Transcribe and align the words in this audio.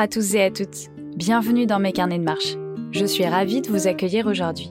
À 0.00 0.06
tous 0.06 0.36
et 0.36 0.42
à 0.42 0.50
toutes. 0.52 0.90
Bienvenue 1.16 1.66
dans 1.66 1.80
mes 1.80 1.90
carnets 1.90 2.20
de 2.20 2.22
marche. 2.22 2.56
Je 2.92 3.04
suis 3.04 3.26
ravie 3.26 3.62
de 3.62 3.68
vous 3.68 3.88
accueillir 3.88 4.28
aujourd'hui. 4.28 4.70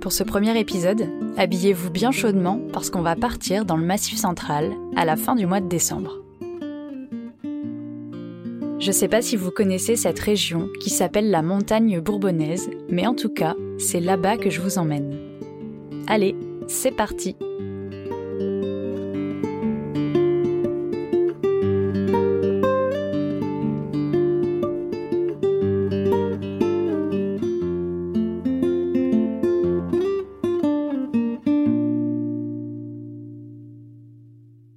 Pour 0.00 0.12
ce 0.12 0.22
premier 0.22 0.56
épisode, 0.56 1.08
habillez-vous 1.36 1.90
bien 1.90 2.12
chaudement 2.12 2.60
parce 2.72 2.90
qu'on 2.90 3.02
va 3.02 3.16
partir 3.16 3.64
dans 3.64 3.76
le 3.76 3.86
Massif 3.86 4.18
central 4.18 4.70
à 4.94 5.04
la 5.04 5.16
fin 5.16 5.34
du 5.34 5.44
mois 5.44 5.60
de 5.60 5.68
décembre. 5.68 6.22
Je 8.78 8.86
ne 8.86 8.92
sais 8.92 9.08
pas 9.08 9.20
si 9.20 9.34
vous 9.34 9.50
connaissez 9.50 9.96
cette 9.96 10.20
région 10.20 10.68
qui 10.80 10.90
s'appelle 10.90 11.32
la 11.32 11.42
montagne 11.42 11.98
bourbonnaise, 11.98 12.70
mais 12.88 13.04
en 13.04 13.14
tout 13.16 13.30
cas, 13.30 13.56
c'est 13.78 13.98
là-bas 13.98 14.36
que 14.36 14.48
je 14.48 14.60
vous 14.60 14.78
emmène. 14.78 15.18
Allez, 16.06 16.36
c'est 16.72 16.90
parti 16.90 17.36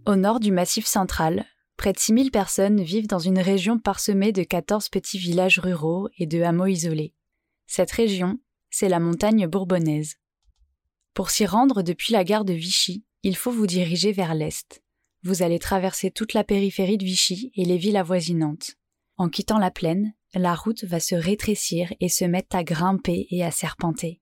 Au 0.06 0.18
nord 0.18 0.40
du 0.40 0.52
Massif 0.52 0.86
central, 0.86 1.46
près 1.78 1.94
de 1.94 2.00
6000 2.00 2.30
personnes 2.32 2.82
vivent 2.82 3.08
dans 3.08 3.20
une 3.20 3.40
région 3.40 3.80
parsemée 3.80 4.32
de 4.32 4.44
14 4.44 4.90
petits 4.90 5.18
villages 5.18 5.60
ruraux 5.60 6.10
et 6.18 6.26
de 6.26 6.42
hameaux 6.42 6.68
isolés. 6.68 7.14
Cette 7.68 7.92
région, 7.92 8.40
c'est 8.70 8.90
la 8.90 9.00
montagne 9.00 9.48
bourbonnaise. 9.48 10.16
Pour 11.16 11.30
s'y 11.30 11.46
rendre 11.46 11.82
depuis 11.82 12.12
la 12.12 12.26
gare 12.26 12.44
de 12.44 12.52
Vichy, 12.52 13.06
il 13.24 13.38
faut 13.38 13.50
vous 13.50 13.68
diriger 13.68 14.12
vers 14.12 14.36
l'est. 14.36 14.84
Vous 15.24 15.44
allez 15.44 15.60
traverser 15.60 16.12
toute 16.12 16.34
la 16.34 16.44
périphérie 16.44 16.98
de 16.98 17.06
Vichy 17.06 17.54
et 17.56 17.64
les 17.64 17.78
villes 17.78 17.96
avoisinantes. 17.96 18.74
En 19.16 19.30
quittant 19.30 19.58
la 19.58 19.72
plaine, 19.72 20.14
la 20.34 20.54
route 20.54 20.84
va 20.84 21.00
se 21.00 21.16
rétrécir 21.16 21.94
et 22.02 22.10
se 22.10 22.26
mettre 22.26 22.58
à 22.58 22.66
grimper 22.66 23.28
et 23.30 23.46
à 23.46 23.52
serpenter. 23.52 24.20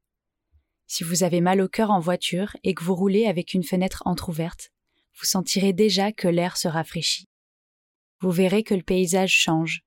Si 0.86 1.04
vous 1.04 1.24
avez 1.24 1.42
mal 1.42 1.62
au 1.62 1.68
cœur 1.68 1.90
en 1.90 2.00
voiture 2.00 2.56
et 2.64 2.76
que 2.76 2.84
vous 2.84 2.94
roulez 2.94 3.26
avec 3.26 3.56
une 3.56 3.64
fenêtre 3.64 4.04
entr'ouverte, 4.06 4.70
vous 5.20 5.26
sentirez 5.26 5.74
déjà 5.74 6.12
que 6.12 6.28
l'air 6.28 6.58
se 6.58 6.68
rafraîchit. 6.68 7.28
Vous 8.22 8.30
verrez 8.30 8.62
que 8.62 8.76
le 8.76 8.84
paysage 8.84 9.34
change. 9.34 9.82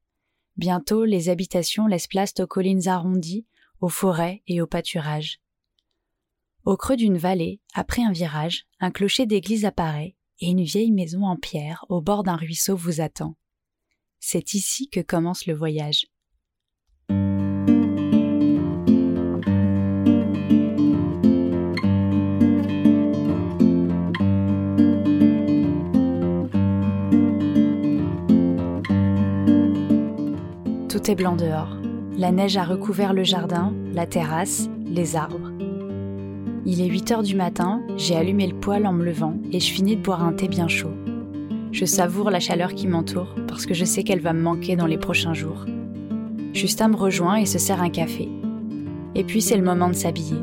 Bientôt, 0.56 1.04
les 1.04 1.28
habitations 1.28 1.86
laissent 1.86 2.08
place 2.08 2.34
aux 2.40 2.48
collines 2.48 2.88
arrondies, 2.88 3.46
aux 3.80 3.88
forêts 3.88 4.42
et 4.48 4.60
aux 4.60 4.66
pâturages. 4.66 5.38
Au 6.66 6.76
creux 6.76 6.96
d'une 6.96 7.16
vallée, 7.16 7.60
après 7.74 8.02
un 8.02 8.10
virage, 8.10 8.64
un 8.80 8.90
clocher 8.90 9.24
d'église 9.24 9.64
apparaît 9.64 10.16
et 10.40 10.48
une 10.48 10.64
vieille 10.64 10.90
maison 10.90 11.24
en 11.24 11.36
pierre 11.36 11.86
au 11.88 12.00
bord 12.00 12.24
d'un 12.24 12.34
ruisseau 12.34 12.74
vous 12.74 13.00
attend. 13.00 13.36
C'est 14.18 14.52
ici 14.52 14.90
que 14.90 14.98
commence 14.98 15.46
le 15.46 15.54
voyage. 15.54 16.08
Tout 30.88 31.10
est 31.10 31.14
blanc 31.14 31.36
dehors. 31.36 31.76
La 32.16 32.32
neige 32.32 32.56
a 32.56 32.64
recouvert 32.64 33.12
le 33.12 33.22
jardin, 33.22 33.72
la 33.92 34.08
terrasse, 34.08 34.68
les 34.84 35.14
arbres. 35.14 35.45
Il 36.68 36.80
est 36.80 36.88
8 36.88 37.12
heures 37.12 37.22
du 37.22 37.36
matin, 37.36 37.80
j'ai 37.96 38.16
allumé 38.16 38.44
le 38.48 38.56
poêle 38.56 38.88
en 38.88 38.92
me 38.92 39.04
levant 39.04 39.36
et 39.52 39.60
je 39.60 39.72
finis 39.72 39.94
de 39.94 40.02
boire 40.02 40.24
un 40.24 40.32
thé 40.32 40.48
bien 40.48 40.66
chaud. 40.66 40.90
Je 41.70 41.84
savoure 41.84 42.28
la 42.28 42.40
chaleur 42.40 42.74
qui 42.74 42.88
m'entoure 42.88 43.36
parce 43.46 43.66
que 43.66 43.74
je 43.74 43.84
sais 43.84 44.02
qu'elle 44.02 44.20
va 44.20 44.32
me 44.32 44.42
manquer 44.42 44.74
dans 44.74 44.88
les 44.88 44.98
prochains 44.98 45.32
jours. 45.32 45.64
Justin 46.54 46.88
me 46.88 46.96
rejoint 46.96 47.36
et 47.36 47.46
se 47.46 47.60
sert 47.60 47.80
un 47.80 47.88
café. 47.88 48.28
Et 49.14 49.22
puis 49.22 49.42
c'est 49.42 49.56
le 49.56 49.62
moment 49.62 49.88
de 49.88 49.94
s'habiller. 49.94 50.38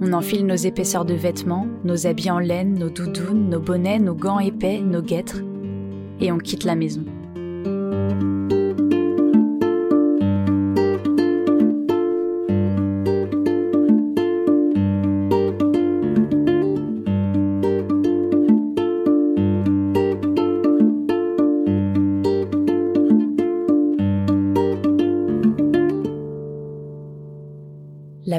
On 0.00 0.14
enfile 0.14 0.46
nos 0.46 0.56
épaisseurs 0.56 1.04
de 1.04 1.12
vêtements, 1.12 1.66
nos 1.84 2.06
habits 2.06 2.30
en 2.30 2.38
laine, 2.38 2.78
nos 2.78 2.88
doudounes, 2.88 3.50
nos 3.50 3.60
bonnets, 3.60 3.98
nos 3.98 4.14
gants 4.14 4.38
épais, 4.38 4.80
nos 4.80 5.02
guêtres, 5.02 5.42
et 6.18 6.32
on 6.32 6.38
quitte 6.38 6.64
la 6.64 6.76
maison. 6.76 7.04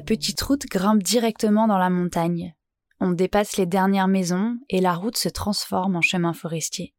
Petite 0.09 0.41
route 0.41 0.65
grimpe 0.65 1.03
directement 1.03 1.67
dans 1.67 1.77
la 1.77 1.91
montagne. 1.91 2.55
On 2.99 3.11
dépasse 3.11 3.57
les 3.57 3.67
dernières 3.67 4.07
maisons 4.07 4.57
et 4.67 4.81
la 4.81 4.95
route 4.95 5.17
se 5.17 5.29
transforme 5.29 5.95
en 5.95 6.01
chemin 6.01 6.33
forestier. 6.33 6.95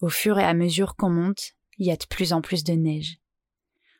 Au 0.00 0.08
fur 0.08 0.38
et 0.38 0.42
à 0.42 0.54
mesure 0.54 0.96
qu'on 0.96 1.10
monte, 1.10 1.52
il 1.76 1.86
y 1.86 1.90
a 1.90 1.96
de 1.96 2.06
plus 2.08 2.32
en 2.32 2.40
plus 2.40 2.64
de 2.64 2.72
neige. 2.72 3.18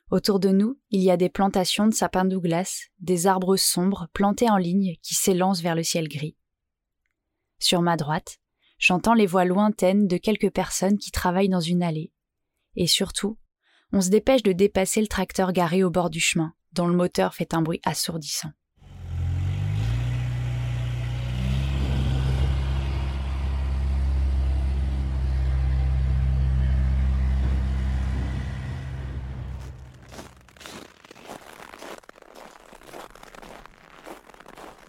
Autour 0.09 0.39
de 0.39 0.49
nous, 0.49 0.79
il 0.89 1.03
y 1.03 1.11
a 1.11 1.15
des 1.15 1.29
plantations 1.29 1.85
de 1.85 1.93
sapins 1.93 2.25
Douglas, 2.25 2.87
des 3.01 3.27
arbres 3.27 3.55
sombres 3.55 4.07
plantés 4.13 4.49
en 4.49 4.57
ligne 4.57 4.95
qui 5.03 5.13
s'élancent 5.13 5.61
vers 5.61 5.75
le 5.75 5.83
ciel 5.83 6.07
gris. 6.07 6.35
Sur 7.59 7.83
ma 7.83 7.97
droite, 7.97 8.39
j'entends 8.79 9.13
les 9.13 9.27
voix 9.27 9.45
lointaines 9.45 10.07
de 10.07 10.17
quelques 10.17 10.51
personnes 10.51 10.97
qui 10.97 11.11
travaillent 11.11 11.49
dans 11.49 11.59
une 11.59 11.83
allée. 11.83 12.11
Et 12.77 12.87
surtout, 12.87 13.37
on 13.93 14.01
se 14.01 14.09
dépêche 14.09 14.41
de 14.41 14.53
dépasser 14.53 15.01
le 15.01 15.07
tracteur 15.07 15.53
garé 15.53 15.83
au 15.83 15.91
bord 15.91 16.09
du 16.09 16.19
chemin 16.19 16.55
dont 16.77 16.87
le 16.87 16.93
moteur 16.93 17.33
fait 17.33 17.53
un 17.53 17.61
bruit 17.61 17.81
assourdissant. 17.83 18.51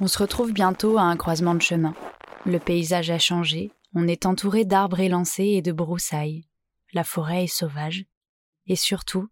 On 0.01 0.07
se 0.07 0.19
retrouve 0.19 0.53
bientôt 0.53 0.97
à 0.97 1.03
un 1.03 1.17
croisement 1.17 1.57
de 1.57 1.63
chemin. 1.63 1.93
Le 2.47 2.61
paysage 2.61 3.11
a 3.11 3.19
changé, 3.19 3.73
on 3.95 4.07
est 4.07 4.27
entouré 4.27 4.65
d'arbres 4.65 5.01
élancés 5.01 5.45
et 5.45 5.63
de 5.63 5.73
broussailles. 5.73 6.47
La 6.93 7.03
forêt 7.03 7.45
est 7.45 7.47
sauvage. 7.49 8.05
Et 8.67 8.77
surtout, 8.77 9.29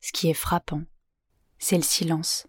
ce 0.00 0.12
qui 0.12 0.28
est 0.28 0.34
frappant, 0.34 0.82
c'est 1.60 1.76
le 1.76 1.82
silence. 1.82 2.48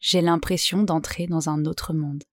J'ai 0.00 0.22
l'impression 0.22 0.82
d'entrer 0.82 1.26
dans 1.28 1.48
un 1.48 1.64
autre 1.66 1.92
monde. 1.92 2.24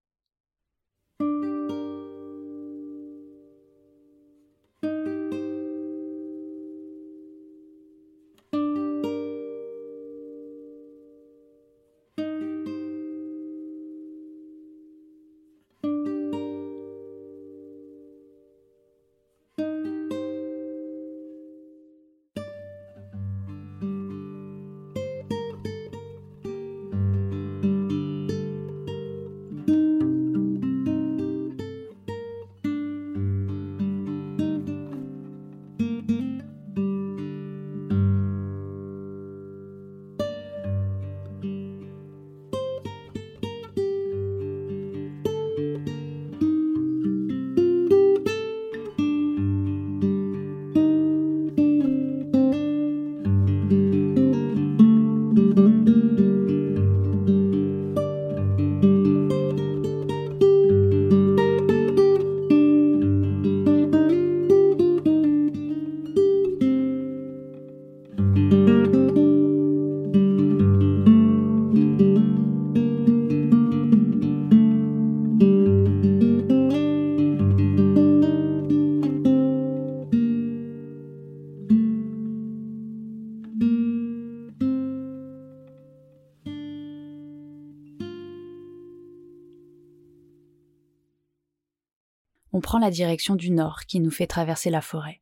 La 92.79 92.91
direction 92.91 93.35
du 93.35 93.51
nord 93.51 93.81
qui 93.87 93.99
nous 93.99 94.11
fait 94.11 94.27
traverser 94.27 94.69
la 94.69 94.81
forêt. 94.81 95.21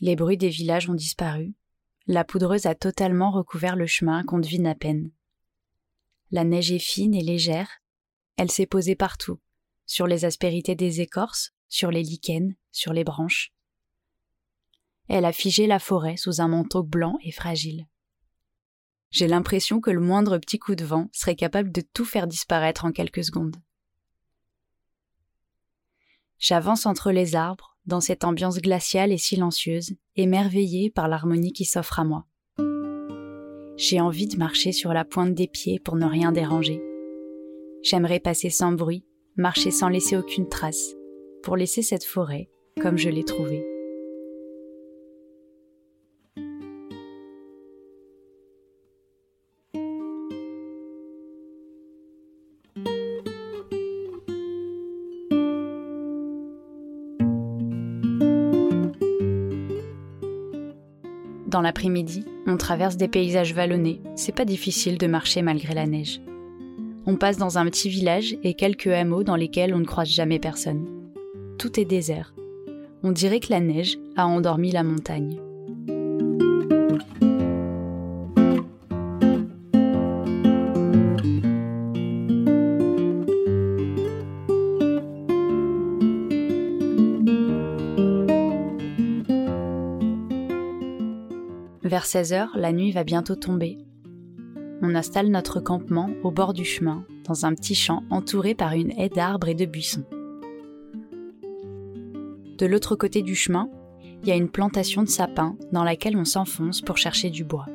Les 0.00 0.16
bruits 0.16 0.36
des 0.36 0.48
villages 0.48 0.88
ont 0.88 0.94
disparu, 0.94 1.54
la 2.06 2.24
poudreuse 2.24 2.66
a 2.66 2.74
totalement 2.74 3.30
recouvert 3.30 3.76
le 3.76 3.86
chemin 3.86 4.24
qu'on 4.24 4.38
devine 4.38 4.66
à 4.66 4.74
peine. 4.74 5.10
La 6.30 6.44
neige 6.44 6.72
est 6.72 6.78
fine 6.78 7.14
et 7.14 7.22
légère, 7.22 7.68
elle 8.36 8.50
s'est 8.50 8.66
posée 8.66 8.96
partout, 8.96 9.38
sur 9.86 10.06
les 10.06 10.24
aspérités 10.24 10.74
des 10.74 11.00
écorces, 11.00 11.52
sur 11.68 11.90
les 11.90 12.02
lichens, 12.02 12.54
sur 12.70 12.92
les 12.92 13.04
branches. 13.04 13.52
Elle 15.08 15.24
a 15.24 15.32
figé 15.32 15.66
la 15.66 15.78
forêt 15.78 16.16
sous 16.16 16.40
un 16.40 16.48
manteau 16.48 16.82
blanc 16.82 17.18
et 17.22 17.32
fragile. 17.32 17.86
J'ai 19.10 19.28
l'impression 19.28 19.80
que 19.80 19.90
le 19.90 20.00
moindre 20.00 20.38
petit 20.38 20.58
coup 20.58 20.74
de 20.74 20.84
vent 20.84 21.08
serait 21.12 21.36
capable 21.36 21.70
de 21.70 21.82
tout 21.82 22.06
faire 22.06 22.26
disparaître 22.26 22.86
en 22.86 22.92
quelques 22.92 23.24
secondes. 23.24 23.56
J'avance 26.42 26.86
entre 26.86 27.12
les 27.12 27.36
arbres, 27.36 27.76
dans 27.86 28.00
cette 28.00 28.24
ambiance 28.24 28.58
glaciale 28.58 29.12
et 29.12 29.16
silencieuse, 29.16 29.94
émerveillée 30.16 30.90
par 30.90 31.06
l'harmonie 31.06 31.52
qui 31.52 31.64
s'offre 31.64 32.00
à 32.00 32.04
moi. 32.04 32.26
J'ai 33.76 34.00
envie 34.00 34.26
de 34.26 34.36
marcher 34.36 34.72
sur 34.72 34.92
la 34.92 35.04
pointe 35.04 35.34
des 35.34 35.46
pieds 35.46 35.78
pour 35.78 35.94
ne 35.94 36.04
rien 36.04 36.32
déranger. 36.32 36.82
J'aimerais 37.84 38.18
passer 38.18 38.50
sans 38.50 38.72
bruit, 38.72 39.06
marcher 39.36 39.70
sans 39.70 39.88
laisser 39.88 40.16
aucune 40.16 40.48
trace, 40.48 40.96
pour 41.44 41.56
laisser 41.56 41.82
cette 41.82 42.04
forêt 42.04 42.50
comme 42.80 42.98
je 42.98 43.08
l'ai 43.08 43.24
trouvée. 43.24 43.71
Dans 61.52 61.60
l'après-midi, 61.60 62.24
on 62.46 62.56
traverse 62.56 62.96
des 62.96 63.08
paysages 63.08 63.52
vallonnés. 63.52 64.00
C'est 64.16 64.34
pas 64.34 64.46
difficile 64.46 64.96
de 64.96 65.06
marcher 65.06 65.42
malgré 65.42 65.74
la 65.74 65.86
neige. 65.86 66.22
On 67.04 67.16
passe 67.16 67.36
dans 67.36 67.58
un 67.58 67.66
petit 67.66 67.90
village 67.90 68.38
et 68.42 68.54
quelques 68.54 68.86
hameaux 68.86 69.22
dans 69.22 69.36
lesquels 69.36 69.74
on 69.74 69.78
ne 69.78 69.84
croise 69.84 70.08
jamais 70.08 70.38
personne. 70.38 70.86
Tout 71.58 71.78
est 71.78 71.84
désert. 71.84 72.32
On 73.02 73.12
dirait 73.12 73.38
que 73.38 73.50
la 73.52 73.60
neige 73.60 73.98
a 74.16 74.26
endormi 74.26 74.70
la 74.70 74.82
montagne. 74.82 75.41
Vers 92.12 92.26
16 92.26 92.32
heures, 92.34 92.52
la 92.56 92.72
nuit 92.72 92.90
va 92.90 93.04
bientôt 93.04 93.36
tomber. 93.36 93.78
On 94.82 94.94
installe 94.94 95.28
notre 95.28 95.60
campement 95.60 96.10
au 96.22 96.30
bord 96.30 96.52
du 96.52 96.64
chemin, 96.64 97.06
dans 97.24 97.46
un 97.46 97.54
petit 97.54 97.74
champ 97.74 98.02
entouré 98.10 98.54
par 98.54 98.72
une 98.72 98.90
haie 98.98 99.08
d'arbres 99.08 99.48
et 99.48 99.54
de 99.54 99.64
buissons. 99.64 100.04
De 102.58 102.66
l'autre 102.66 102.96
côté 102.96 103.22
du 103.22 103.34
chemin, 103.34 103.70
il 104.22 104.28
y 104.28 104.30
a 104.30 104.36
une 104.36 104.50
plantation 104.50 105.02
de 105.02 105.08
sapins 105.08 105.56
dans 105.72 105.84
laquelle 105.84 106.18
on 106.18 106.26
s'enfonce 106.26 106.82
pour 106.82 106.98
chercher 106.98 107.30
du 107.30 107.44
bois. 107.44 107.66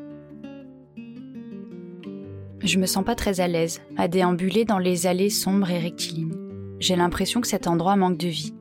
Je 2.59 2.77
me 2.77 2.85
sens 2.85 3.03
pas 3.03 3.15
très 3.15 3.39
à 3.39 3.47
l'aise 3.47 3.81
à 3.97 4.07
déambuler 4.07 4.65
dans 4.65 4.79
les 4.79 5.07
allées 5.07 5.31
sombres 5.31 5.71
et 5.71 5.79
rectilignes. 5.79 6.35
J'ai 6.79 6.95
l'impression 6.95 7.41
que 7.41 7.47
cet 7.47 7.65
endroit 7.65 7.95
manque 7.95 8.17
de 8.17 8.27
vie. 8.27 8.53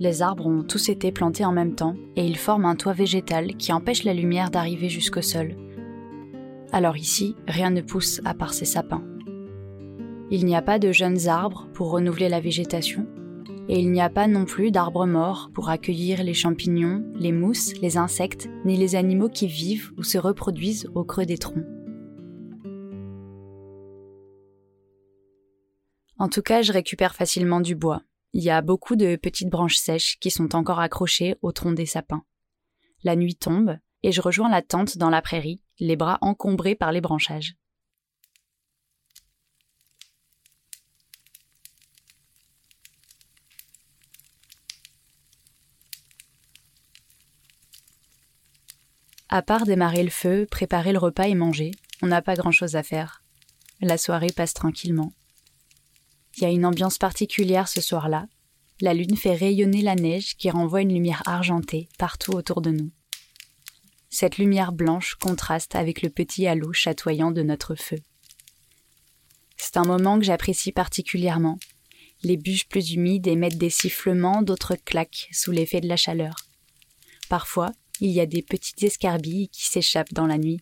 Les 0.00 0.22
arbres 0.22 0.46
ont 0.46 0.62
tous 0.62 0.88
été 0.88 1.12
plantés 1.12 1.44
en 1.44 1.52
même 1.52 1.74
temps 1.74 1.94
et 2.16 2.26
ils 2.26 2.36
forment 2.36 2.64
un 2.64 2.76
toit 2.76 2.92
végétal 2.92 3.56
qui 3.56 3.72
empêche 3.72 4.04
la 4.04 4.14
lumière 4.14 4.50
d'arriver 4.50 4.88
jusqu'au 4.88 5.22
sol. 5.22 5.56
Alors 6.72 6.96
ici, 6.96 7.36
rien 7.46 7.70
ne 7.70 7.80
pousse 7.80 8.20
à 8.24 8.34
part 8.34 8.54
ces 8.54 8.64
sapins. 8.64 9.04
Il 10.30 10.44
n'y 10.44 10.56
a 10.56 10.62
pas 10.62 10.80
de 10.80 10.90
jeunes 10.90 11.28
arbres 11.28 11.68
pour 11.74 11.90
renouveler 11.90 12.28
la 12.28 12.40
végétation, 12.40 13.06
et 13.68 13.78
il 13.78 13.92
n'y 13.92 14.00
a 14.00 14.10
pas 14.10 14.26
non 14.26 14.44
plus 14.44 14.72
d'arbres 14.72 15.06
morts 15.06 15.50
pour 15.54 15.68
accueillir 15.68 16.24
les 16.24 16.34
champignons, 16.34 17.04
les 17.14 17.30
mousses, 17.30 17.78
les 17.80 17.96
insectes, 17.96 18.48
ni 18.64 18.76
les 18.76 18.96
animaux 18.96 19.28
qui 19.28 19.46
vivent 19.46 19.92
ou 19.96 20.02
se 20.02 20.18
reproduisent 20.18 20.90
au 20.94 21.04
creux 21.04 21.26
des 21.26 21.38
troncs. 21.38 21.64
En 26.18 26.28
tout 26.28 26.42
cas, 26.42 26.62
je 26.62 26.72
récupère 26.72 27.14
facilement 27.14 27.60
du 27.60 27.74
bois, 27.74 28.02
il 28.34 28.42
y 28.42 28.50
a 28.50 28.60
beaucoup 28.62 28.96
de 28.96 29.14
petites 29.14 29.48
branches 29.48 29.76
sèches 29.76 30.18
qui 30.18 30.28
sont 30.28 30.56
encore 30.56 30.80
accrochées 30.80 31.36
au 31.40 31.52
tronc 31.52 31.70
des 31.72 31.86
sapins. 31.86 32.24
La 33.04 33.14
nuit 33.14 33.36
tombe 33.36 33.78
et 34.02 34.10
je 34.10 34.20
rejoins 34.20 34.50
la 34.50 34.60
tente 34.60 34.98
dans 34.98 35.08
la 35.08 35.22
prairie, 35.22 35.62
les 35.78 35.94
bras 35.94 36.18
encombrés 36.20 36.74
par 36.74 36.90
les 36.90 37.00
branchages. 37.00 37.54
À 49.28 49.42
part 49.42 49.64
démarrer 49.64 50.02
le 50.02 50.10
feu, 50.10 50.46
préparer 50.50 50.92
le 50.92 50.98
repas 50.98 51.28
et 51.28 51.34
manger, 51.34 51.70
on 52.02 52.08
n'a 52.08 52.20
pas 52.20 52.34
grand-chose 52.34 52.74
à 52.74 52.82
faire. 52.82 53.22
La 53.80 53.96
soirée 53.96 54.32
passe 54.34 54.54
tranquillement. 54.54 55.12
Il 56.36 56.42
y 56.42 56.46
a 56.46 56.50
une 56.50 56.66
ambiance 56.66 56.98
particulière 56.98 57.68
ce 57.68 57.80
soir-là. 57.80 58.26
La 58.80 58.94
lune 58.94 59.16
fait 59.16 59.34
rayonner 59.34 59.82
la 59.82 59.94
neige 59.94 60.36
qui 60.36 60.50
renvoie 60.50 60.82
une 60.82 60.92
lumière 60.92 61.22
argentée 61.26 61.88
partout 61.98 62.32
autour 62.32 62.60
de 62.60 62.70
nous. 62.70 62.90
Cette 64.10 64.38
lumière 64.38 64.72
blanche 64.72 65.14
contraste 65.16 65.74
avec 65.74 66.02
le 66.02 66.10
petit 66.10 66.46
halo 66.46 66.72
chatoyant 66.72 67.30
de 67.30 67.42
notre 67.42 67.74
feu. 67.74 67.98
C'est 69.56 69.76
un 69.76 69.84
moment 69.84 70.18
que 70.18 70.24
j'apprécie 70.24 70.72
particulièrement. 70.72 71.58
Les 72.22 72.36
bûches 72.36 72.68
plus 72.68 72.92
humides 72.92 73.26
émettent 73.26 73.58
des 73.58 73.70
sifflements, 73.70 74.42
d'autres 74.42 74.76
claquent 74.76 75.28
sous 75.32 75.50
l'effet 75.50 75.80
de 75.80 75.88
la 75.88 75.96
chaleur. 75.96 76.36
Parfois, 77.28 77.72
il 78.00 78.10
y 78.10 78.20
a 78.20 78.26
des 78.26 78.42
petites 78.42 78.82
escarbilles 78.82 79.48
qui 79.48 79.66
s'échappent 79.66 80.12
dans 80.12 80.26
la 80.26 80.38
nuit. 80.38 80.60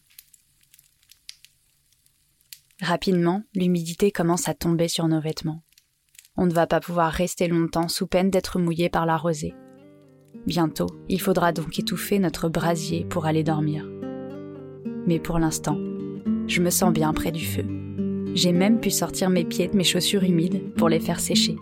Rapidement, 2.82 3.44
l'humidité 3.54 4.10
commence 4.10 4.48
à 4.48 4.54
tomber 4.54 4.88
sur 4.88 5.06
nos 5.06 5.20
vêtements. 5.20 5.62
On 6.36 6.46
ne 6.46 6.52
va 6.52 6.66
pas 6.66 6.80
pouvoir 6.80 7.12
rester 7.12 7.46
longtemps 7.46 7.86
sous 7.86 8.08
peine 8.08 8.28
d'être 8.28 8.58
mouillé 8.58 8.88
par 8.88 9.06
la 9.06 9.16
rosée. 9.16 9.54
Bientôt, 10.48 10.88
il 11.08 11.20
faudra 11.20 11.52
donc 11.52 11.78
étouffer 11.78 12.18
notre 12.18 12.48
brasier 12.48 13.04
pour 13.04 13.26
aller 13.26 13.44
dormir. 13.44 13.88
Mais 15.06 15.20
pour 15.20 15.38
l'instant, 15.38 15.78
je 16.48 16.60
me 16.60 16.70
sens 16.70 16.92
bien 16.92 17.12
près 17.12 17.30
du 17.30 17.46
feu. 17.46 17.64
J'ai 18.34 18.52
même 18.52 18.80
pu 18.80 18.90
sortir 18.90 19.30
mes 19.30 19.44
pieds 19.44 19.68
de 19.68 19.76
mes 19.76 19.84
chaussures 19.84 20.24
humides 20.24 20.74
pour 20.74 20.88
les 20.88 20.98
faire 20.98 21.20
sécher. 21.20 21.56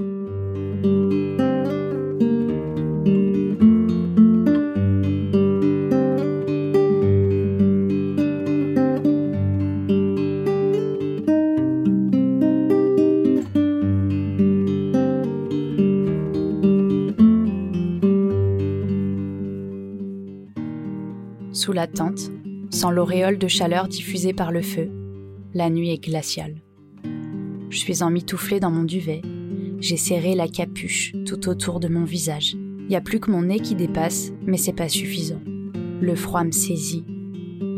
La 21.81 21.87
tente, 21.87 22.31
sans 22.69 22.91
l'auréole 22.91 23.39
de 23.39 23.49
chaleur 23.49 23.89
diffusée 23.89 24.35
par 24.35 24.53
le 24.53 24.61
feu, 24.61 24.91
la 25.55 25.71
nuit 25.71 25.89
est 25.89 26.05
glaciale. 26.05 26.57
Je 27.71 27.79
suis 27.79 28.03
emmitouflée 28.03 28.61
dans 28.61 28.71
mon 28.71 28.83
duvet. 28.83 29.23
J'ai 29.79 29.97
serré 29.97 30.35
la 30.35 30.47
capuche 30.47 31.15
tout 31.25 31.49
autour 31.49 31.81
de 31.81 31.89
mon 31.89 32.05
visage. 32.05 32.53
Il 32.53 32.87
n'y 32.87 32.97
a 32.97 33.01
plus 33.01 33.19
que 33.19 33.31
mon 33.31 33.45
nez 33.45 33.61
qui 33.61 33.75
dépasse, 33.75 34.31
mais 34.45 34.59
c'est 34.59 34.75
pas 34.75 34.91
suffisant. 34.91 35.41
Le 36.03 36.15
froid 36.15 36.45
me 36.45 36.51
saisit. 36.51 37.07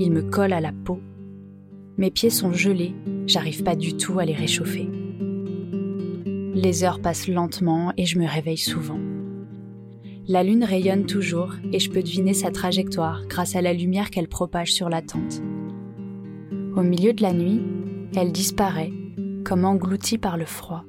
Il 0.00 0.11
me 0.11 0.23
colle 0.23 0.52
à 0.52 0.61
la 0.61 0.73
peau. 0.73 0.99
Mes 1.97 2.11
pieds 2.11 2.30
sont 2.30 2.52
gelés, 2.52 2.97
j'arrive 3.28 3.62
pas 3.62 3.76
du 3.76 3.97
tout 3.97 4.18
à 4.18 4.25
les 4.25 4.35
réchauffer. 4.35 4.88
Les 6.56 6.82
heures 6.82 7.00
passent 7.00 7.28
lentement 7.28 7.92
et 7.97 8.04
je 8.04 8.18
me 8.18 8.26
réveille 8.26 8.59
souvent. 8.59 8.99
La 10.29 10.45
lune 10.45 10.62
rayonne 10.62 11.05
toujours 11.05 11.55
et 11.73 11.81
je 11.81 11.91
peux 11.91 12.02
deviner 12.02 12.33
sa 12.33 12.52
trajectoire 12.52 13.26
grâce 13.26 13.57
à 13.57 13.61
la 13.61 13.73
lumière 13.73 14.11
qu'elle 14.11 14.29
propage 14.29 14.73
sur 14.73 14.88
la 14.88 15.02
tente. 15.02 15.43
Au 16.76 16.83
milieu 16.83 17.12
de 17.12 17.23
la 17.23 17.33
nuit, 17.33 17.61
elle 18.14 18.31
disparaît, 18.31 18.93
comme 19.45 19.64
engloutie 19.64 20.19
par 20.19 20.37
le 20.37 20.45
froid. 20.45 20.85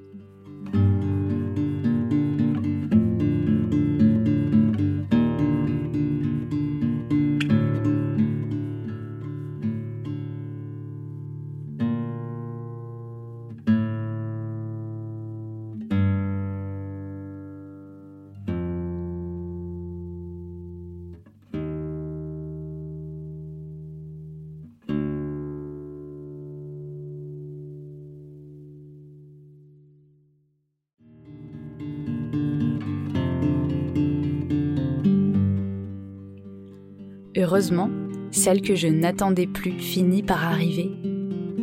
Heureusement, 37.44 37.90
celle 38.32 38.62
que 38.62 38.74
je 38.74 38.88
n'attendais 38.88 39.48
plus 39.48 39.74
finit 39.74 40.24
par 40.24 40.46
arriver. 40.46 40.90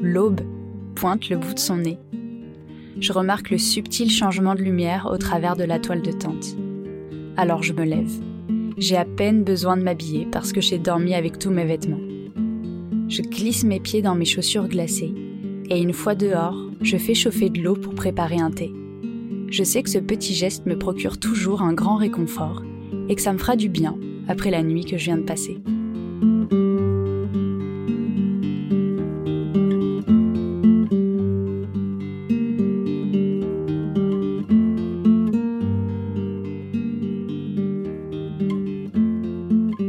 L'aube 0.02 0.42
pointe 0.94 1.30
le 1.30 1.38
bout 1.38 1.54
de 1.54 1.58
son 1.58 1.78
nez. 1.78 1.98
Je 3.00 3.14
remarque 3.14 3.48
le 3.48 3.56
subtil 3.56 4.10
changement 4.10 4.54
de 4.54 4.60
lumière 4.60 5.08
au 5.10 5.16
travers 5.16 5.56
de 5.56 5.64
la 5.64 5.78
toile 5.78 6.02
de 6.02 6.12
tente. 6.12 6.54
Alors 7.38 7.62
je 7.62 7.72
me 7.72 7.84
lève. 7.84 8.12
J'ai 8.76 8.98
à 8.98 9.06
peine 9.06 9.42
besoin 9.42 9.78
de 9.78 9.82
m'habiller 9.82 10.26
parce 10.30 10.52
que 10.52 10.60
j'ai 10.60 10.78
dormi 10.78 11.14
avec 11.14 11.38
tous 11.38 11.50
mes 11.50 11.64
vêtements. 11.64 12.04
Je 13.08 13.22
glisse 13.22 13.64
mes 13.64 13.80
pieds 13.80 14.02
dans 14.02 14.14
mes 14.14 14.26
chaussures 14.26 14.68
glacées 14.68 15.14
et 15.70 15.80
une 15.80 15.94
fois 15.94 16.14
dehors, 16.14 16.58
je 16.82 16.98
fais 16.98 17.14
chauffer 17.14 17.48
de 17.48 17.62
l'eau 17.62 17.74
pour 17.74 17.94
préparer 17.94 18.38
un 18.38 18.50
thé. 18.50 18.70
Je 19.48 19.64
sais 19.64 19.82
que 19.82 19.88
ce 19.88 19.98
petit 19.98 20.34
geste 20.34 20.66
me 20.66 20.78
procure 20.78 21.18
toujours 21.18 21.62
un 21.62 21.72
grand 21.72 21.96
réconfort 21.96 22.62
et 23.08 23.14
que 23.14 23.22
ça 23.22 23.32
me 23.32 23.38
fera 23.38 23.56
du 23.56 23.70
bien 23.70 23.96
après 24.30 24.50
la 24.50 24.62
nuit 24.62 24.84
que 24.84 24.96
je 24.96 25.06
viens 25.06 25.18
de 25.18 25.24
passer. 25.24 25.60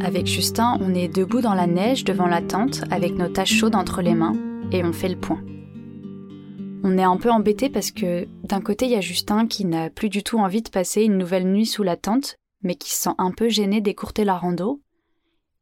Avec 0.03 0.25
Justin, 0.25 0.77
on 0.81 0.93
est 0.93 1.07
debout 1.07 1.41
dans 1.41 1.53
la 1.53 1.67
neige 1.67 2.03
devant 2.03 2.27
la 2.27 2.41
tente 2.41 2.83
avec 2.91 3.15
nos 3.15 3.29
taches 3.29 3.53
chaudes 3.53 3.75
entre 3.75 4.01
les 4.01 4.15
mains 4.15 4.33
et 4.71 4.83
on 4.83 4.91
fait 4.91 5.07
le 5.07 5.15
point. 5.15 5.39
On 6.83 6.97
est 6.97 7.03
un 7.03 7.17
peu 7.17 7.29
embêté 7.29 7.69
parce 7.69 7.91
que 7.91 8.27
d'un 8.43 8.59
côté 8.59 8.85
il 8.85 8.91
y 8.91 8.95
a 8.95 9.01
Justin 9.01 9.45
qui 9.45 9.65
n'a 9.65 9.89
plus 9.89 10.09
du 10.09 10.23
tout 10.23 10.39
envie 10.39 10.63
de 10.63 10.69
passer 10.69 11.03
une 11.03 11.17
nouvelle 11.17 11.45
nuit 11.45 11.67
sous 11.67 11.83
la 11.83 11.95
tente, 11.95 12.37
mais 12.63 12.75
qui 12.75 12.91
se 12.91 13.01
sent 13.01 13.15
un 13.17 13.31
peu 13.31 13.49
gêné 13.49 13.81
d'écourter 13.81 14.23
la 14.23 14.37
rando. 14.37 14.81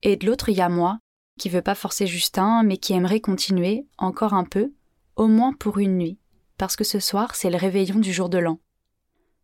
Et 0.03 0.15
de 0.15 0.25
l'autre 0.25 0.49
il 0.49 0.57
y 0.57 0.61
a 0.61 0.69
moi, 0.69 0.99
qui 1.39 1.49
veut 1.49 1.61
pas 1.61 1.75
forcer 1.75 2.07
Justin, 2.07 2.63
mais 2.63 2.77
qui 2.77 2.93
aimerait 2.93 3.21
continuer 3.21 3.87
encore 3.97 4.33
un 4.33 4.43
peu, 4.43 4.73
au 5.15 5.27
moins 5.27 5.53
pour 5.53 5.79
une 5.79 5.97
nuit, 5.97 6.19
parce 6.57 6.75
que 6.75 6.83
ce 6.83 6.99
soir 6.99 7.35
c'est 7.35 7.49
le 7.49 7.57
réveillon 7.57 7.99
du 7.99 8.13
jour 8.13 8.29
de 8.29 8.37
l'an. 8.37 8.59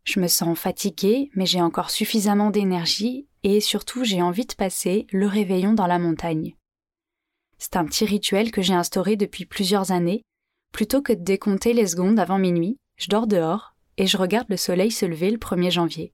Je 0.04 0.20
me 0.20 0.28
sens 0.28 0.56
fatiguée, 0.56 1.30
mais 1.34 1.46
j'ai 1.46 1.60
encore 1.60 1.90
suffisamment 1.90 2.50
d'énergie 2.50 3.26
et 3.42 3.60
surtout 3.60 4.04
j'ai 4.04 4.22
envie 4.22 4.46
de 4.46 4.54
passer 4.54 5.06
le 5.10 5.26
réveillon 5.26 5.72
dans 5.72 5.88
la 5.88 5.98
montagne. 5.98 6.54
C'est 7.58 7.76
un 7.76 7.84
petit 7.84 8.04
rituel 8.04 8.50
que 8.50 8.62
j'ai 8.62 8.74
instauré 8.74 9.16
depuis 9.16 9.46
plusieurs 9.46 9.90
années. 9.90 10.22
Plutôt 10.72 11.02
que 11.02 11.12
de 11.12 11.22
décompter 11.22 11.72
les 11.72 11.88
secondes 11.88 12.18
avant 12.18 12.38
minuit, 12.38 12.76
je 12.96 13.08
dors 13.08 13.26
dehors 13.26 13.74
et 13.96 14.06
je 14.06 14.16
regarde 14.16 14.48
le 14.48 14.56
soleil 14.56 14.90
se 14.90 15.06
lever 15.06 15.30
le 15.30 15.38
1er 15.38 15.70
janvier. 15.70 16.12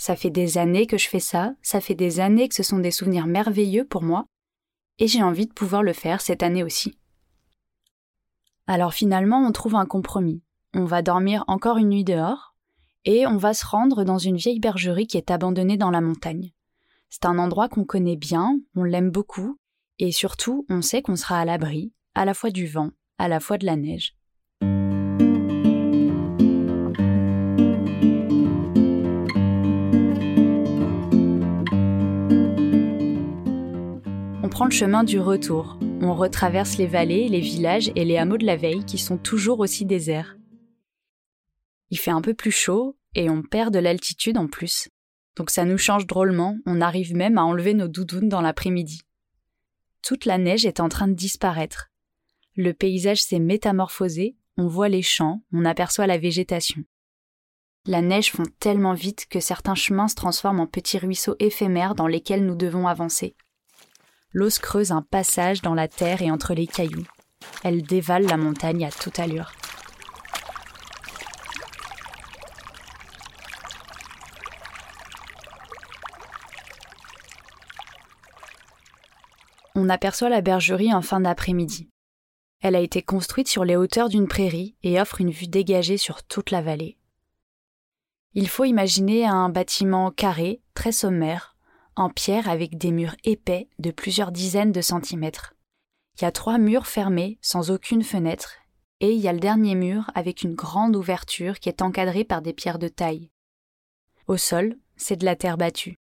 Ça 0.00 0.16
fait 0.16 0.30
des 0.30 0.56
années 0.56 0.86
que 0.86 0.96
je 0.96 1.10
fais 1.10 1.20
ça, 1.20 1.52
ça 1.60 1.78
fait 1.78 1.94
des 1.94 2.20
années 2.20 2.48
que 2.48 2.54
ce 2.54 2.62
sont 2.62 2.78
des 2.78 2.90
souvenirs 2.90 3.26
merveilleux 3.26 3.84
pour 3.84 4.02
moi, 4.02 4.24
et 4.98 5.06
j'ai 5.06 5.22
envie 5.22 5.46
de 5.46 5.52
pouvoir 5.52 5.82
le 5.82 5.92
faire 5.92 6.22
cette 6.22 6.42
année 6.42 6.64
aussi. 6.64 6.96
Alors 8.66 8.94
finalement, 8.94 9.46
on 9.46 9.52
trouve 9.52 9.74
un 9.74 9.84
compromis. 9.84 10.42
On 10.72 10.86
va 10.86 11.02
dormir 11.02 11.44
encore 11.48 11.76
une 11.76 11.90
nuit 11.90 12.02
dehors, 12.02 12.54
et 13.04 13.26
on 13.26 13.36
va 13.36 13.52
se 13.52 13.66
rendre 13.66 14.02
dans 14.04 14.16
une 14.16 14.38
vieille 14.38 14.58
bergerie 14.58 15.06
qui 15.06 15.18
est 15.18 15.30
abandonnée 15.30 15.76
dans 15.76 15.90
la 15.90 16.00
montagne. 16.00 16.54
C'est 17.10 17.26
un 17.26 17.38
endroit 17.38 17.68
qu'on 17.68 17.84
connaît 17.84 18.16
bien, 18.16 18.58
on 18.74 18.84
l'aime 18.84 19.10
beaucoup, 19.10 19.58
et 19.98 20.12
surtout 20.12 20.64
on 20.70 20.80
sait 20.80 21.02
qu'on 21.02 21.16
sera 21.16 21.40
à 21.40 21.44
l'abri, 21.44 21.92
à 22.14 22.24
la 22.24 22.32
fois 22.32 22.48
du 22.48 22.66
vent, 22.66 22.88
à 23.18 23.28
la 23.28 23.38
fois 23.38 23.58
de 23.58 23.66
la 23.66 23.76
neige. 23.76 24.16
Prend 34.60 34.66
le 34.66 34.72
chemin 34.72 35.04
du 35.04 35.18
retour, 35.18 35.78
on 36.02 36.14
retraverse 36.14 36.76
les 36.76 36.86
vallées, 36.86 37.30
les 37.30 37.40
villages 37.40 37.90
et 37.96 38.04
les 38.04 38.18
hameaux 38.18 38.36
de 38.36 38.44
la 38.44 38.56
veille 38.56 38.84
qui 38.84 38.98
sont 38.98 39.16
toujours 39.16 39.60
aussi 39.60 39.86
déserts. 39.86 40.36
Il 41.88 41.98
fait 41.98 42.10
un 42.10 42.20
peu 42.20 42.34
plus 42.34 42.50
chaud 42.50 42.94
et 43.14 43.30
on 43.30 43.42
perd 43.42 43.72
de 43.72 43.78
l'altitude 43.78 44.36
en 44.36 44.48
plus. 44.48 44.90
Donc 45.34 45.48
ça 45.48 45.64
nous 45.64 45.78
change 45.78 46.06
drôlement, 46.06 46.58
on 46.66 46.82
arrive 46.82 47.14
même 47.16 47.38
à 47.38 47.42
enlever 47.42 47.72
nos 47.72 47.88
doudounes 47.88 48.28
dans 48.28 48.42
l'après-midi. 48.42 49.00
Toute 50.02 50.26
la 50.26 50.36
neige 50.36 50.66
est 50.66 50.80
en 50.80 50.90
train 50.90 51.08
de 51.08 51.14
disparaître. 51.14 51.88
Le 52.54 52.74
paysage 52.74 53.22
s'est 53.22 53.38
métamorphosé, 53.38 54.36
on 54.58 54.66
voit 54.66 54.90
les 54.90 55.00
champs, 55.00 55.42
on 55.54 55.64
aperçoit 55.64 56.06
la 56.06 56.18
végétation. 56.18 56.84
La 57.86 58.02
neige 58.02 58.30
fond 58.30 58.44
tellement 58.58 58.92
vite 58.92 59.26
que 59.30 59.40
certains 59.40 59.74
chemins 59.74 60.08
se 60.08 60.16
transforment 60.16 60.60
en 60.60 60.66
petits 60.66 60.98
ruisseaux 60.98 61.36
éphémères 61.38 61.94
dans 61.94 62.08
lesquels 62.08 62.44
nous 62.44 62.56
devons 62.56 62.86
avancer. 62.86 63.36
Se 64.34 64.60
creuse 64.60 64.92
un 64.92 65.02
passage 65.02 65.62
dans 65.62 65.74
la 65.74 65.88
terre 65.88 66.22
et 66.22 66.30
entre 66.30 66.54
les 66.54 66.66
cailloux. 66.66 67.06
Elle 67.64 67.82
dévale 67.82 68.26
la 68.26 68.36
montagne 68.36 68.84
à 68.84 68.90
toute 68.90 69.18
allure. 69.18 69.52
on 79.80 79.88
aperçoit 79.88 80.28
la 80.28 80.42
bergerie 80.42 80.92
en 80.92 81.02
fin 81.02 81.20
d'après-midi. 81.20 81.88
Elle 82.60 82.76
a 82.76 82.80
été 82.80 83.02
construite 83.02 83.48
sur 83.48 83.64
les 83.64 83.76
hauteurs 83.76 84.10
d'une 84.10 84.28
prairie 84.28 84.76
et 84.82 85.00
offre 85.00 85.20
une 85.20 85.30
vue 85.30 85.48
dégagée 85.48 85.96
sur 85.96 86.22
toute 86.22 86.50
la 86.50 86.60
vallée. 86.60 86.98
Il 88.34 88.48
faut 88.48 88.64
imaginer 88.64 89.26
un 89.26 89.48
bâtiment 89.48 90.10
carré, 90.10 90.60
très 90.74 90.92
sommaire, 90.92 91.56
en 91.96 92.10
pierre 92.10 92.48
avec 92.48 92.78
des 92.78 92.90
murs 92.90 93.16
épais 93.24 93.68
de 93.78 93.90
plusieurs 93.90 94.32
dizaines 94.32 94.72
de 94.72 94.80
centimètres. 94.80 95.54
Il 96.16 96.22
y 96.22 96.26
a 96.26 96.32
trois 96.32 96.58
murs 96.58 96.86
fermés, 96.86 97.38
sans 97.40 97.70
aucune 97.70 98.02
fenêtre, 98.02 98.56
et 99.00 99.12
il 99.12 99.20
y 99.20 99.28
a 99.28 99.32
le 99.32 99.40
dernier 99.40 99.74
mur 99.74 100.10
avec 100.14 100.42
une 100.42 100.54
grande 100.54 100.96
ouverture 100.96 101.58
qui 101.58 101.68
est 101.68 101.82
encadrée 101.82 102.24
par 102.24 102.42
des 102.42 102.52
pierres 102.52 102.78
de 102.78 102.88
taille. 102.88 103.30
Au 104.26 104.36
sol, 104.36 104.76
c'est 104.96 105.16
de 105.16 105.24
la 105.24 105.36
terre 105.36 105.56
battue. 105.56 105.96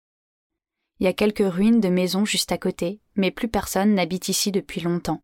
Il 0.99 1.03
y 1.03 1.07
a 1.07 1.13
quelques 1.13 1.43
ruines 1.45 1.81
de 1.81 1.89
maisons 1.89 2.23
juste 2.23 2.51
à 2.51 2.57
côté, 2.57 3.01
mais 3.15 3.31
plus 3.31 3.49
personne 3.49 3.93
n'habite 3.93 4.29
ici 4.29 4.51
depuis 4.51 4.79
longtemps. 4.79 5.21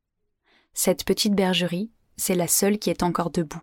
Cette 0.74 1.06
petite 1.06 1.34
bergerie, 1.34 1.92
c'est 2.18 2.36
la 2.36 2.48
seule 2.48 2.78
qui 2.78 2.90
est 2.90 3.04
encore 3.04 3.32
debout. 3.32 3.62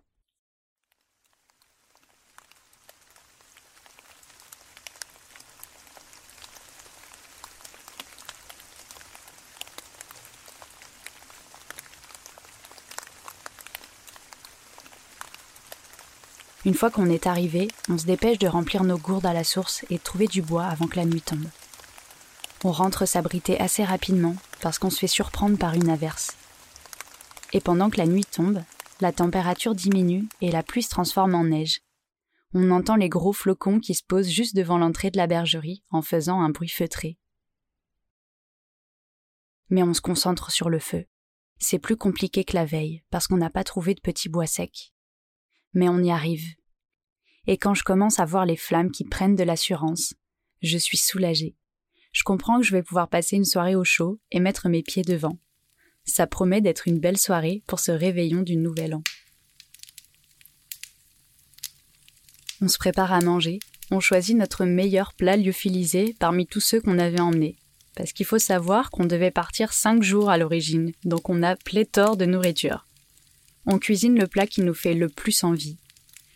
Une 16.69 16.75
fois 16.75 16.91
qu'on 16.91 17.09
est 17.09 17.25
arrivé, 17.25 17.67
on 17.89 17.97
se 17.97 18.05
dépêche 18.05 18.37
de 18.37 18.47
remplir 18.47 18.83
nos 18.83 18.99
gourdes 18.99 19.25
à 19.25 19.33
la 19.33 19.43
source 19.43 19.83
et 19.89 19.97
de 19.97 20.03
trouver 20.03 20.27
du 20.27 20.43
bois 20.43 20.65
avant 20.65 20.85
que 20.85 20.97
la 20.97 21.05
nuit 21.05 21.23
tombe. 21.23 21.47
On 22.63 22.71
rentre 22.71 23.07
s'abriter 23.07 23.59
assez 23.59 23.83
rapidement 23.83 24.35
parce 24.61 24.77
qu'on 24.77 24.91
se 24.91 24.99
fait 24.99 25.07
surprendre 25.07 25.57
par 25.57 25.73
une 25.73 25.89
averse. 25.89 26.37
Et 27.53 27.59
pendant 27.59 27.89
que 27.89 27.97
la 27.97 28.05
nuit 28.05 28.23
tombe, 28.23 28.61
la 29.01 29.11
température 29.11 29.73
diminue 29.73 30.29
et 30.41 30.51
la 30.51 30.61
pluie 30.61 30.83
se 30.83 30.91
transforme 30.91 31.33
en 31.33 31.45
neige. 31.45 31.81
On 32.53 32.69
entend 32.69 32.97
les 32.97 33.09
gros 33.09 33.33
flocons 33.33 33.79
qui 33.79 33.95
se 33.95 34.03
posent 34.03 34.29
juste 34.29 34.55
devant 34.55 34.77
l'entrée 34.77 35.09
de 35.09 35.17
la 35.17 35.25
bergerie 35.25 35.83
en 35.89 36.03
faisant 36.03 36.39
un 36.39 36.49
bruit 36.49 36.69
feutré. 36.69 37.17
Mais 39.71 39.81
on 39.81 39.95
se 39.95 40.01
concentre 40.01 40.51
sur 40.51 40.69
le 40.69 40.77
feu. 40.77 41.07
C'est 41.57 41.79
plus 41.79 41.97
compliqué 41.97 42.43
que 42.43 42.53
la 42.53 42.65
veille 42.65 43.01
parce 43.09 43.25
qu'on 43.25 43.37
n'a 43.37 43.49
pas 43.49 43.63
trouvé 43.63 43.95
de 43.95 44.01
petits 44.01 44.29
bois 44.29 44.45
secs. 44.45 44.93
Mais 45.73 45.89
on 45.89 45.97
y 45.97 46.11
arrive. 46.11 46.58
Et 47.49 47.57
quand 47.57 47.73
je 47.73 47.83
commence 47.83 48.19
à 48.19 48.25
voir 48.25 48.45
les 48.45 48.55
flammes 48.55 48.91
qui 48.91 49.03
prennent 49.03 49.35
de 49.35 49.43
l'assurance, 49.43 50.13
je 50.61 50.77
suis 50.77 50.97
soulagée 50.97 51.55
je 52.11 52.23
comprends 52.23 52.59
que 52.59 52.65
je 52.65 52.71
vais 52.71 52.83
pouvoir 52.83 53.07
passer 53.07 53.35
une 53.35 53.45
soirée 53.45 53.75
au 53.75 53.83
chaud 53.83 54.19
et 54.31 54.39
mettre 54.39 54.69
mes 54.69 54.83
pieds 54.83 55.03
devant. 55.03 55.37
Ça 56.05 56.27
promet 56.27 56.61
d'être 56.61 56.87
une 56.87 56.99
belle 56.99 57.17
soirée 57.17 57.63
pour 57.67 57.79
ce 57.79 57.91
réveillon 57.91 58.41
du 58.41 58.55
nouvel 58.55 58.95
an. 58.95 59.03
On 62.61 62.67
se 62.67 62.77
prépare 62.77 63.13
à 63.13 63.21
manger, 63.21 63.59
on 63.91 63.99
choisit 63.99 64.35
notre 64.35 64.65
meilleur 64.65 65.13
plat 65.13 65.37
lyophilisé 65.37 66.15
parmi 66.19 66.45
tous 66.45 66.59
ceux 66.59 66.81
qu'on 66.81 66.99
avait 66.99 67.21
emmenés. 67.21 67.57
Parce 67.95 68.11
qu'il 68.11 68.25
faut 68.25 68.39
savoir 68.39 68.91
qu'on 68.91 69.05
devait 69.05 69.31
partir 69.31 69.73
cinq 69.73 70.03
jours 70.03 70.29
à 70.29 70.37
l'origine, 70.37 70.91
donc 71.05 71.29
on 71.29 71.43
a 71.43 71.55
pléthore 71.55 72.17
de 72.17 72.25
nourriture. 72.25 72.85
On 73.65 73.77
cuisine 73.77 74.17
le 74.17 74.27
plat 74.27 74.47
qui 74.47 74.61
nous 74.61 74.73
fait 74.73 74.93
le 74.93 75.09
plus 75.09 75.43
envie. 75.43 75.77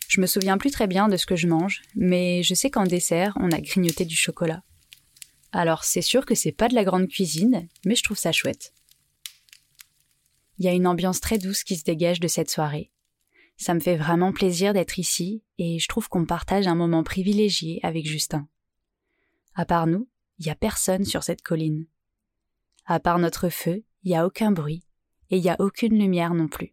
Je 0.08 0.20
me 0.20 0.26
souviens 0.26 0.58
plus 0.58 0.70
très 0.70 0.86
bien 0.86 1.08
de 1.08 1.16
ce 1.16 1.26
que 1.26 1.36
je 1.36 1.48
mange, 1.48 1.82
mais 1.94 2.42
je 2.42 2.54
sais 2.54 2.70
qu'en 2.70 2.84
dessert, 2.84 3.36
on 3.40 3.50
a 3.50 3.60
grignoté 3.60 4.04
du 4.04 4.16
chocolat. 4.16 4.62
Alors 5.52 5.84
c'est 5.84 6.02
sûr 6.02 6.26
que 6.26 6.34
c'est 6.34 6.52
pas 6.52 6.68
de 6.68 6.74
la 6.74 6.84
grande 6.84 7.08
cuisine, 7.08 7.68
mais 7.84 7.94
je 7.94 8.02
trouve 8.02 8.18
ça 8.18 8.32
chouette. 8.32 8.72
Il 10.58 10.64
y 10.64 10.68
a 10.68 10.72
une 10.72 10.86
ambiance 10.86 11.20
très 11.20 11.38
douce 11.38 11.64
qui 11.64 11.76
se 11.76 11.84
dégage 11.84 12.20
de 12.20 12.28
cette 12.28 12.50
soirée. 12.50 12.90
Ça 13.56 13.74
me 13.74 13.80
fait 13.80 13.96
vraiment 13.96 14.32
plaisir 14.32 14.72
d'être 14.72 14.98
ici 14.98 15.42
et 15.58 15.78
je 15.78 15.88
trouve 15.88 16.08
qu'on 16.08 16.26
partage 16.26 16.66
un 16.66 16.74
moment 16.74 17.04
privilégié 17.04 17.80
avec 17.82 18.06
Justin. 18.06 18.48
À 19.54 19.64
part 19.64 19.86
nous, 19.86 20.08
il 20.38 20.46
y 20.46 20.50
a 20.50 20.56
personne 20.56 21.04
sur 21.04 21.22
cette 21.22 21.42
colline. 21.42 21.86
À 22.86 23.00
part 23.00 23.18
notre 23.18 23.48
feu, 23.48 23.84
il 24.02 24.10
n'y 24.10 24.16
a 24.16 24.26
aucun 24.26 24.50
bruit, 24.50 24.84
et 25.30 25.38
il 25.38 25.42
n'y 25.42 25.50
a 25.50 25.56
aucune 25.60 25.98
lumière 25.98 26.34
non 26.34 26.48
plus. 26.48 26.72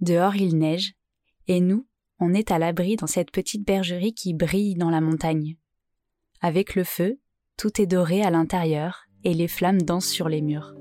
Dehors 0.00 0.36
il 0.36 0.58
neige, 0.58 0.94
et 1.46 1.60
nous, 1.60 1.86
on 2.22 2.34
est 2.34 2.52
à 2.52 2.58
l'abri 2.60 2.94
dans 2.94 3.08
cette 3.08 3.32
petite 3.32 3.66
bergerie 3.66 4.14
qui 4.14 4.32
brille 4.32 4.76
dans 4.76 4.90
la 4.90 5.00
montagne. 5.00 5.56
Avec 6.40 6.76
le 6.76 6.84
feu, 6.84 7.18
tout 7.56 7.82
est 7.82 7.86
doré 7.86 8.22
à 8.22 8.30
l'intérieur, 8.30 9.06
et 9.24 9.34
les 9.34 9.48
flammes 9.48 9.82
dansent 9.82 10.08
sur 10.08 10.28
les 10.28 10.40
murs. 10.40 10.72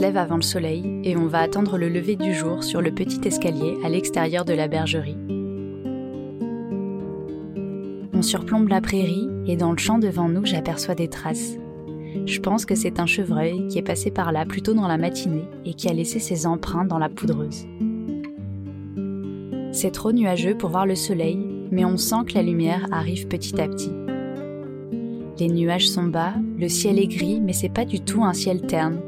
Lève 0.00 0.16
avant 0.16 0.36
le 0.36 0.42
soleil 0.42 1.00
et 1.04 1.16
on 1.16 1.26
va 1.26 1.40
attendre 1.40 1.76
le 1.76 1.88
lever 1.88 2.16
du 2.16 2.32
jour 2.34 2.64
sur 2.64 2.80
le 2.80 2.90
petit 2.90 3.20
escalier 3.26 3.76
à 3.84 3.88
l'extérieur 3.88 4.44
de 4.44 4.54
la 4.54 4.66
bergerie. 4.66 5.16
On 8.12 8.22
surplombe 8.22 8.68
la 8.68 8.80
prairie 8.80 9.28
et 9.46 9.56
dans 9.56 9.72
le 9.72 9.78
champ 9.78 9.98
devant 9.98 10.28
nous, 10.28 10.44
j'aperçois 10.44 10.94
des 10.94 11.08
traces. 11.08 11.56
Je 12.26 12.40
pense 12.40 12.64
que 12.64 12.74
c'est 12.74 12.98
un 12.98 13.06
chevreuil 13.06 13.68
qui 13.68 13.78
est 13.78 13.82
passé 13.82 14.10
par 14.10 14.32
là 14.32 14.44
plus 14.44 14.62
tôt 14.62 14.74
dans 14.74 14.88
la 14.88 14.98
matinée 14.98 15.44
et 15.64 15.74
qui 15.74 15.88
a 15.88 15.92
laissé 15.92 16.18
ses 16.18 16.46
empreintes 16.46 16.88
dans 16.88 16.98
la 16.98 17.08
poudreuse. 17.08 17.66
C'est 19.72 19.92
trop 19.92 20.12
nuageux 20.12 20.56
pour 20.56 20.70
voir 20.70 20.86
le 20.86 20.96
soleil, 20.96 21.38
mais 21.70 21.84
on 21.84 21.96
sent 21.96 22.24
que 22.26 22.34
la 22.34 22.42
lumière 22.42 22.86
arrive 22.90 23.28
petit 23.28 23.60
à 23.60 23.68
petit. 23.68 23.92
Les 25.38 25.48
nuages 25.48 25.88
sont 25.88 26.04
bas, 26.04 26.34
le 26.58 26.68
ciel 26.68 26.98
est 26.98 27.06
gris, 27.06 27.40
mais 27.40 27.52
c'est 27.52 27.72
pas 27.72 27.84
du 27.84 28.00
tout 28.00 28.24
un 28.24 28.34
ciel 28.34 28.62
terne. 28.62 29.00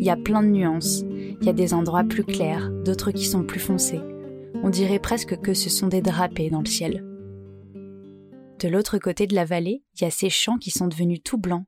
Il 0.00 0.06
y 0.06 0.10
a 0.10 0.16
plein 0.16 0.42
de 0.42 0.48
nuances. 0.48 1.02
Il 1.02 1.44
y 1.44 1.50
a 1.50 1.52
des 1.52 1.74
endroits 1.74 2.04
plus 2.04 2.24
clairs, 2.24 2.70
d'autres 2.70 3.10
qui 3.10 3.26
sont 3.26 3.44
plus 3.44 3.60
foncés. 3.60 4.00
On 4.62 4.70
dirait 4.70 4.98
presque 4.98 5.38
que 5.42 5.52
ce 5.52 5.68
sont 5.68 5.88
des 5.88 6.00
drapés 6.00 6.48
dans 6.48 6.60
le 6.60 6.66
ciel. 6.66 7.04
De 8.60 8.68
l'autre 8.68 8.96
côté 8.96 9.26
de 9.26 9.34
la 9.34 9.44
vallée, 9.44 9.82
il 9.94 10.04
y 10.04 10.06
a 10.06 10.10
ces 10.10 10.30
champs 10.30 10.56
qui 10.56 10.70
sont 10.70 10.86
devenus 10.86 11.20
tout 11.22 11.36
blancs. 11.36 11.66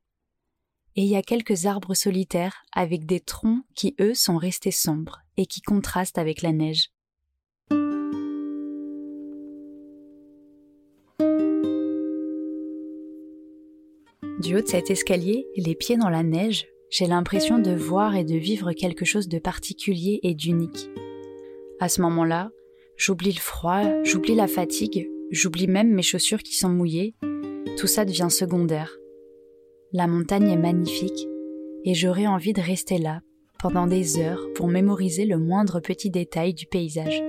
Et 0.96 1.02
il 1.02 1.08
y 1.08 1.16
a 1.16 1.20
quelques 1.20 1.66
arbres 1.66 1.92
solitaires 1.92 2.64
avec 2.72 3.04
des 3.04 3.20
troncs 3.20 3.64
qui, 3.74 3.94
eux, 4.00 4.14
sont 4.14 4.38
restés 4.38 4.70
sombres 4.70 5.20
et 5.36 5.44
qui 5.44 5.60
contrastent 5.60 6.16
avec 6.16 6.40
la 6.40 6.52
neige. 6.52 6.88
Du 14.40 14.56
haut 14.56 14.62
de 14.62 14.66
cet 14.66 14.90
escalier, 14.90 15.46
les 15.54 15.74
pieds 15.74 15.98
dans 15.98 16.08
la 16.08 16.22
neige, 16.22 16.66
j'ai 16.92 17.06
l'impression 17.06 17.58
de 17.58 17.70
voir 17.70 18.16
et 18.16 18.24
de 18.24 18.36
vivre 18.36 18.72
quelque 18.72 19.06
chose 19.06 19.26
de 19.26 19.38
particulier 19.38 20.20
et 20.22 20.34
d'unique. 20.34 20.90
À 21.80 21.88
ce 21.88 22.02
moment-là, 22.02 22.50
j'oublie 22.98 23.32
le 23.32 23.40
froid, 23.40 23.80
j'oublie 24.04 24.34
la 24.34 24.46
fatigue, 24.46 25.08
j'oublie 25.30 25.68
même 25.68 25.90
mes 25.90 26.02
chaussures 26.02 26.42
qui 26.42 26.54
sont 26.54 26.68
mouillées, 26.68 27.14
tout 27.78 27.86
ça 27.86 28.04
devient 28.04 28.28
secondaire. 28.30 28.94
La 29.94 30.06
montagne 30.06 30.50
est 30.50 30.56
magnifique 30.56 31.26
et 31.86 31.94
j'aurais 31.94 32.26
envie 32.26 32.52
de 32.52 32.60
rester 32.60 32.98
là 32.98 33.22
pendant 33.58 33.86
des 33.86 34.18
heures 34.18 34.52
pour 34.54 34.68
mémoriser 34.68 35.24
le 35.24 35.38
moindre 35.38 35.80
petit 35.80 36.10
détail 36.10 36.52
du 36.52 36.66
paysage. 36.66 37.22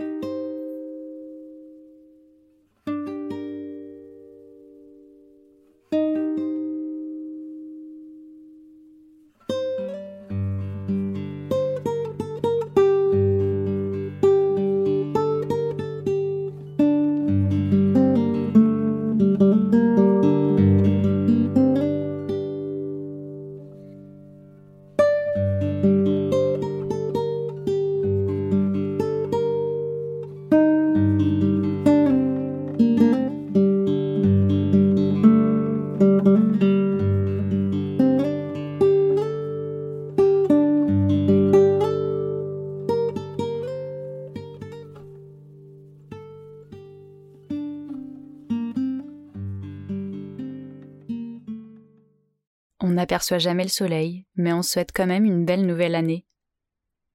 N'aperçoit 53.13 53.37
jamais 53.37 53.61
le 53.61 53.69
soleil, 53.69 54.25
mais 54.35 54.53
on 54.53 54.63
souhaite 54.63 54.89
quand 54.91 55.05
même 55.05 55.23
une 55.23 55.45
belle 55.45 55.67
nouvelle 55.67 55.93
année. 55.93 56.25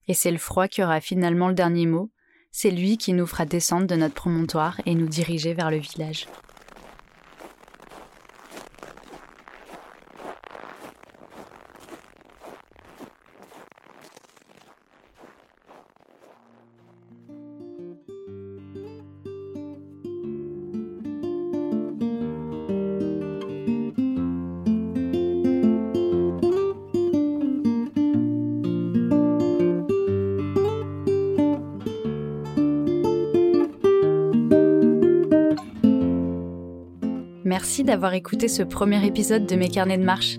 Et 0.07 0.15
c'est 0.15 0.31
le 0.31 0.39
froid 0.39 0.69
qui 0.69 0.81
aura 0.81 1.01
finalement 1.01 1.49
le 1.49 1.55
dernier 1.55 1.87
mot, 1.87 2.13
c'est 2.53 2.71
lui 2.71 2.99
qui 2.99 3.13
nous 3.13 3.27
fera 3.27 3.47
descendre 3.47 3.89
de 3.89 3.97
notre 3.97 4.15
promontoire 4.15 4.81
et 4.87 4.95
nous 4.95 5.09
diriger 5.09 5.55
vers 5.55 5.73
le 5.73 5.79
village. 5.79 6.29
D'avoir 37.89 38.13
écouté 38.13 38.47
ce 38.49 38.63
premier 38.63 39.07
épisode 39.07 39.47
de 39.47 39.57
mes 39.57 39.71
carnets 39.71 39.97
de 39.97 40.05
marche. 40.05 40.39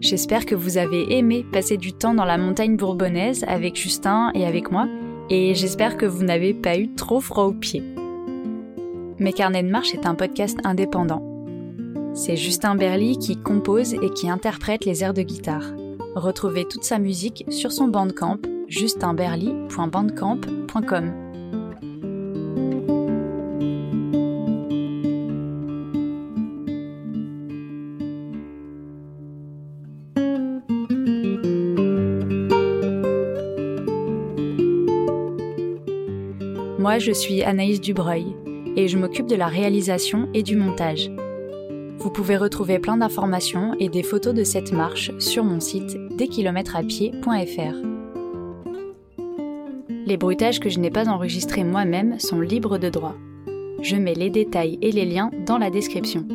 J'espère 0.00 0.46
que 0.46 0.54
vous 0.54 0.78
avez 0.78 1.18
aimé 1.18 1.44
passer 1.52 1.76
du 1.76 1.92
temps 1.92 2.14
dans 2.14 2.24
la 2.24 2.38
montagne 2.38 2.78
bourbonnaise 2.78 3.44
avec 3.46 3.76
Justin 3.76 4.30
et 4.34 4.46
avec 4.46 4.70
moi, 4.70 4.88
et 5.28 5.54
j'espère 5.54 5.98
que 5.98 6.06
vous 6.06 6.24
n'avez 6.24 6.54
pas 6.54 6.78
eu 6.78 6.94
trop 6.94 7.20
froid 7.20 7.44
aux 7.44 7.52
pieds. 7.52 7.84
Mes 9.18 9.34
carnets 9.34 9.62
de 9.62 9.68
marche 9.68 9.92
est 9.92 10.06
un 10.06 10.14
podcast 10.14 10.56
indépendant. 10.64 11.22
C'est 12.14 12.36
Justin 12.36 12.74
Berly 12.74 13.18
qui 13.18 13.36
compose 13.36 13.92
et 13.92 14.08
qui 14.14 14.30
interprète 14.30 14.86
les 14.86 15.04
airs 15.04 15.12
de 15.12 15.20
guitare. 15.20 15.74
Retrouvez 16.14 16.64
toute 16.64 16.84
sa 16.84 16.98
musique 16.98 17.44
sur 17.50 17.70
son 17.70 17.88
bandcamp 17.88 18.38
justinberly.bandcamp.com. 18.68 21.27
Je 36.98 37.12
suis 37.12 37.44
Anaïs 37.44 37.80
Dubreuil 37.80 38.34
et 38.74 38.88
je 38.88 38.98
m'occupe 38.98 39.28
de 39.28 39.36
la 39.36 39.46
réalisation 39.46 40.28
et 40.34 40.42
du 40.42 40.56
montage. 40.56 41.12
Vous 41.96 42.10
pouvez 42.10 42.36
retrouver 42.36 42.80
plein 42.80 42.96
d'informations 42.96 43.74
et 43.78 43.88
des 43.88 44.02
photos 44.02 44.34
de 44.34 44.42
cette 44.42 44.72
marche 44.72 45.12
sur 45.20 45.44
mon 45.44 45.60
site 45.60 45.96
deskilometrapied.fr. 46.16 47.76
Les 50.06 50.16
bruitages 50.16 50.58
que 50.58 50.68
je 50.68 50.80
n'ai 50.80 50.90
pas 50.90 51.08
enregistrés 51.08 51.62
moi-même 51.62 52.18
sont 52.18 52.40
libres 52.40 52.78
de 52.78 52.88
droit. 52.88 53.14
Je 53.80 53.94
mets 53.94 54.14
les 54.14 54.30
détails 54.30 54.76
et 54.82 54.90
les 54.90 55.04
liens 55.04 55.30
dans 55.46 55.58
la 55.58 55.70
description. 55.70 56.26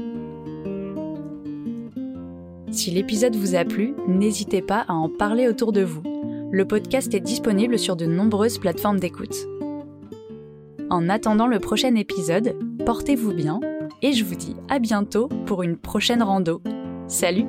Si 2.71 2.89
l'épisode 2.89 3.35
vous 3.35 3.55
a 3.55 3.65
plu, 3.65 3.95
n'hésitez 4.07 4.61
pas 4.61 4.85
à 4.87 4.93
en 4.93 5.09
parler 5.09 5.49
autour 5.49 5.73
de 5.73 5.83
vous. 5.83 6.03
Le 6.51 6.65
podcast 6.65 7.13
est 7.13 7.19
disponible 7.19 7.77
sur 7.77 7.97
de 7.97 8.05
nombreuses 8.05 8.59
plateformes 8.59 9.01
d'écoute. 9.01 9.35
En 10.93 11.09
attendant 11.09 11.47
le 11.47 11.59
prochain 11.59 11.95
épisode, 11.95 12.55
portez-vous 12.85 13.33
bien 13.33 13.59
et 14.03 14.13
je 14.13 14.23
vous 14.23 14.35
dis 14.35 14.55
à 14.69 14.77
bientôt 14.77 15.27
pour 15.47 15.63
une 15.63 15.75
prochaine 15.75 16.21
rando. 16.21 16.61
Salut 17.07 17.47